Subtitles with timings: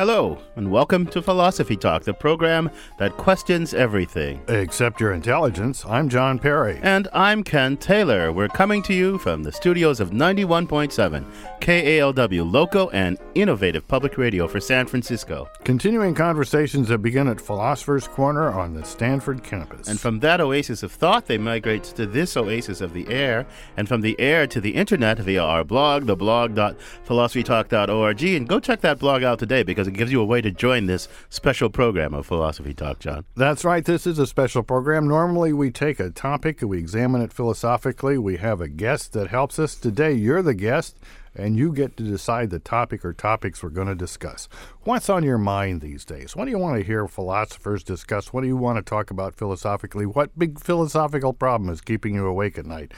[0.00, 4.40] Hello, and welcome to Philosophy Talk, the program that questions everything.
[4.48, 5.84] Except your intelligence.
[5.84, 6.80] I'm John Perry.
[6.82, 8.32] And I'm Ken Taylor.
[8.32, 11.26] We're coming to you from the studios of 91.7
[11.60, 15.50] KALW, local and innovative public radio for San Francisco.
[15.64, 19.86] Continuing conversations that begin at Philosopher's Corner on the Stanford campus.
[19.86, 23.46] And from that oasis of thought, they migrate to this oasis of the air,
[23.76, 28.22] and from the air to the internet via our blog, theblog.philosophytalk.org.
[28.22, 30.86] And go check that blog out today because it gives you a way to join
[30.86, 33.24] this special program of Philosophy Talk, John.
[33.36, 33.84] That's right.
[33.84, 35.08] This is a special program.
[35.08, 38.16] Normally, we take a topic and we examine it philosophically.
[38.18, 39.74] We have a guest that helps us.
[39.74, 40.98] Today, you're the guest,
[41.34, 44.48] and you get to decide the topic or topics we're going to discuss.
[44.82, 46.36] What's on your mind these days?
[46.36, 48.32] What do you want to hear philosophers discuss?
[48.32, 50.06] What do you want to talk about philosophically?
[50.06, 52.92] What big philosophical problem is keeping you awake at night?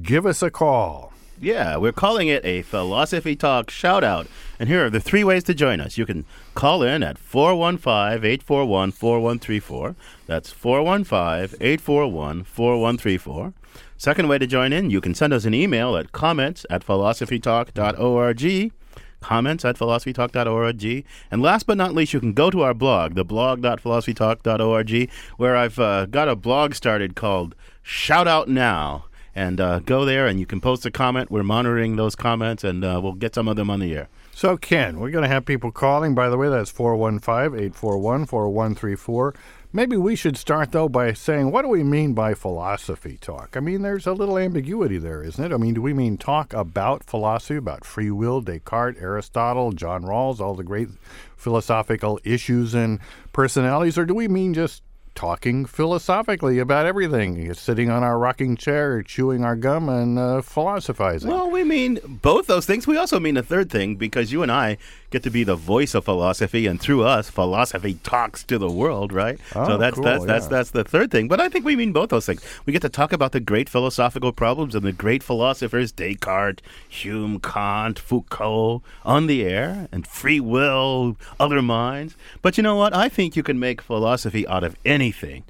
[0.00, 1.12] Give us a call.
[1.38, 4.26] Yeah, we're calling it a Philosophy Talk shout out.
[4.58, 5.98] And here are the three ways to join us.
[5.98, 6.24] You can
[6.54, 9.96] call in at 415 841 4134.
[10.26, 13.52] That's 415 841 4134.
[13.98, 18.72] Second way to join in, you can send us an email at comments at philosophytalk.org.
[19.20, 21.04] Comments at philosophytalk.org.
[21.30, 25.78] And last but not least, you can go to our blog, the blog.philosophytalk.org, where I've
[25.78, 29.04] uh, got a blog started called Shout Out Now
[29.36, 31.30] and uh, go there and you can post a comment.
[31.30, 34.08] We're monitoring those comments and uh, we'll get some of them on the air.
[34.32, 36.14] So, Ken, we're going to have people calling.
[36.14, 39.34] By the way, that's 415 841 4134.
[39.72, 43.56] Maybe we should start, though, by saying, what do we mean by philosophy talk?
[43.58, 45.52] I mean, there's a little ambiguity there, isn't it?
[45.54, 50.40] I mean, do we mean talk about philosophy, about free will, Descartes, Aristotle, John Rawls,
[50.40, 50.88] all the great
[51.36, 53.00] philosophical issues and
[53.34, 54.82] personalities, or do we mean just
[55.16, 61.30] talking philosophically about everything, sitting on our rocking chair, chewing our gum, and uh, philosophizing.
[61.30, 62.86] Well, we mean both those things.
[62.86, 64.76] We also mean a third thing because you and I
[65.10, 69.12] get to be the voice of philosophy, and through us, philosophy talks to the world,
[69.12, 69.40] right?
[69.54, 70.26] Oh, so that's cool, that's yeah.
[70.26, 71.28] that's that's the third thing.
[71.28, 72.44] But I think we mean both those things.
[72.66, 77.40] We get to talk about the great philosophical problems and the great philosophers Descartes, Hume,
[77.40, 82.14] Kant, Foucault on the air, and free will, other minds.
[82.42, 82.94] But you know what?
[82.94, 84.76] I think you can make philosophy out of
[85.06, 85.44] anything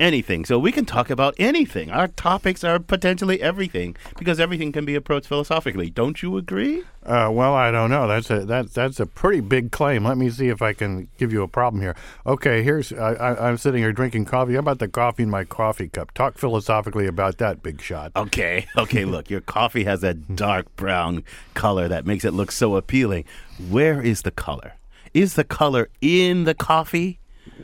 [0.00, 0.44] anything.
[0.44, 1.90] So we can talk about anything.
[1.90, 5.90] Our topics are potentially everything because everything can be approached philosophically.
[5.90, 6.82] Don't you agree?
[7.04, 8.06] Uh, well, I don't know.
[8.06, 10.04] That's a that that's a pretty big claim.
[10.04, 11.96] Let me see if I can give you a problem here.
[12.26, 14.54] Okay, here's I, I'm sitting here drinking coffee.
[14.54, 16.12] How about the coffee in my coffee cup?
[16.12, 18.12] Talk philosophically about that, big shot.
[18.14, 22.76] Okay, okay, look, your coffee has that dark brown color that makes it look so
[22.76, 23.24] appealing.
[23.70, 24.74] Where is the color?
[25.14, 27.18] Is the color in the coffee?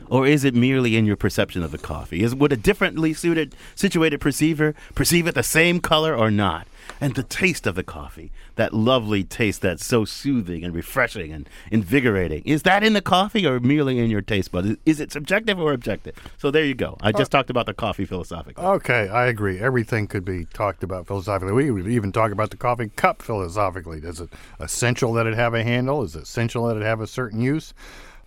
[0.09, 2.23] Or is it merely in your perception of the coffee?
[2.23, 6.67] Is would a differently suited situated perceiver perceive it the same color or not?
[7.01, 11.49] And the taste of the coffee, that lovely taste that's so soothing and refreshing and
[11.71, 14.77] invigorating, is that in the coffee or merely in your taste buds?
[14.85, 16.15] Is, it subjective or objective?
[16.37, 16.97] So there you go.
[17.01, 17.39] I just oh.
[17.39, 18.63] talked about the coffee philosophically.
[18.63, 19.59] Okay, I agree.
[19.59, 21.53] Everything could be talked about philosophically.
[21.53, 23.99] We would even talk about the coffee cup philosophically.
[23.99, 24.29] Is it
[24.59, 26.03] essential that it have a handle?
[26.03, 27.73] Is it essential that it have a certain use?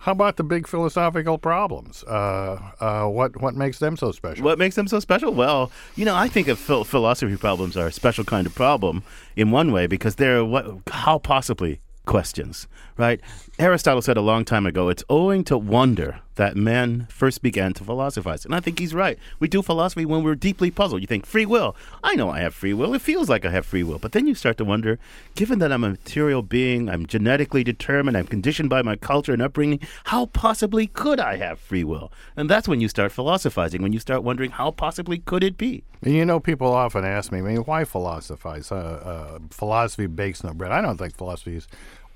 [0.03, 2.05] How about the big philosophical problems?
[2.05, 4.45] Uh, uh, what what makes them so special?
[4.45, 5.33] What makes them so special?
[5.33, 9.03] Well, you know, I think of phil- philosophy problems are a special kind of problem
[9.35, 12.65] in one way because they're what how possibly questions,
[12.97, 13.19] right?
[13.59, 17.83] Aristotle said a long time ago, it's owing to wonder that men first began to
[17.83, 18.45] philosophize.
[18.45, 19.19] And I think he's right.
[19.41, 21.01] We do philosophy when we're deeply puzzled.
[21.01, 21.75] You think, free will.
[22.01, 22.93] I know I have free will.
[22.93, 23.99] It feels like I have free will.
[23.99, 24.99] But then you start to wonder,
[25.35, 29.41] given that I'm a material being, I'm genetically determined, I'm conditioned by my culture and
[29.41, 32.09] upbringing, how possibly could I have free will?
[32.37, 35.83] And that's when you start philosophizing, when you start wondering, how possibly could it be?
[36.01, 38.71] You know, people often ask me, I mean, why philosophize?
[38.71, 40.71] Uh, uh, philosophy bakes no bread.
[40.71, 41.67] I don't think philosophy is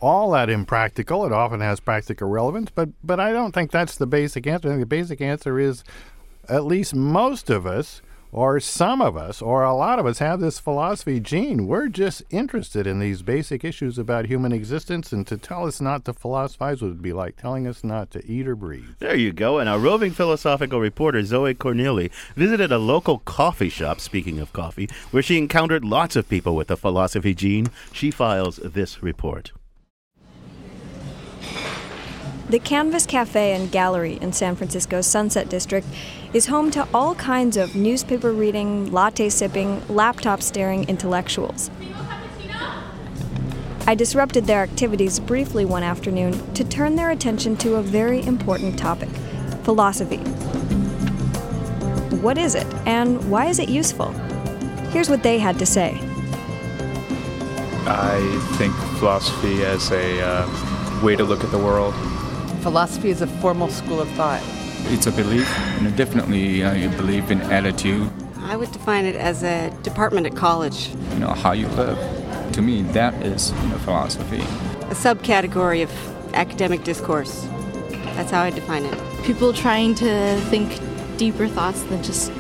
[0.04, 1.26] all that impractical.
[1.26, 4.68] It often has practical relevance, but but I don't think that's the basic answer.
[4.68, 5.84] I think the basic answer is
[6.50, 10.42] at least most of us, or some of us, or a lot of us have
[10.42, 11.68] this philosophy gene.
[11.68, 16.04] We're just interested in these basic issues about human existence, and to tell us not
[16.04, 18.96] to philosophize would be like telling us not to eat or breathe.
[19.00, 19.60] There you go.
[19.60, 24.90] And our roving philosophical reporter, Zoe Corneli, visited a local coffee shop, speaking of coffee,
[25.12, 27.68] where she encountered lots of people with the philosophy gene.
[27.94, 29.54] She files this report.
[32.54, 35.88] The Canvas Cafe and Gallery in San Francisco's Sunset District
[36.34, 41.72] is home to all kinds of newspaper reading, latte sipping, laptop staring intellectuals.
[43.88, 48.78] I disrupted their activities briefly one afternoon to turn their attention to a very important
[48.78, 49.10] topic
[49.64, 50.18] philosophy.
[52.18, 54.12] What is it, and why is it useful?
[54.92, 55.98] Here's what they had to say.
[57.88, 61.96] I think philosophy as a uh, way to look at the world
[62.64, 64.42] philosophy is a formal school of thought.
[64.86, 65.48] It's a belief,
[65.80, 70.36] and definitely uh, you believe in attitude, I would define it as a department at
[70.36, 71.98] college, you know, how you live.
[72.54, 74.42] To me, that is you know, philosophy.
[74.92, 75.92] a subcategory of
[76.34, 77.48] academic discourse.
[78.16, 78.98] That's how I define it.
[79.26, 80.80] people trying to think
[81.18, 82.32] deeper thoughts than just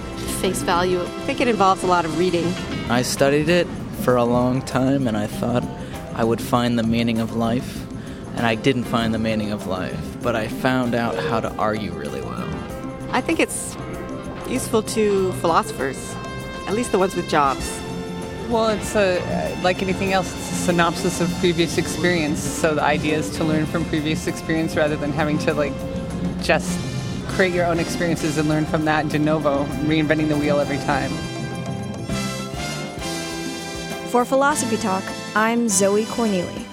[0.41, 1.01] face value.
[1.01, 2.45] I think it involves a lot of reading.
[2.89, 3.67] I studied it
[4.03, 5.63] for a long time and I thought
[6.15, 7.85] I would find the meaning of life.
[8.35, 11.91] And I didn't find the meaning of life, but I found out how to argue
[11.91, 12.49] really well.
[13.11, 13.75] I think it's
[14.49, 16.15] useful to philosophers,
[16.67, 17.79] at least the ones with jobs.
[18.49, 22.39] Well, it's a, uh, like anything else, it's a synopsis of previous experience.
[22.39, 25.73] So the idea is to learn from previous experience rather than having to like
[26.41, 26.79] just
[27.29, 31.11] create your own experiences and learn from that de novo, reinventing the wheel every time.
[34.09, 35.03] For Philosophy Talk,
[35.35, 36.72] I'm Zoe Corneli.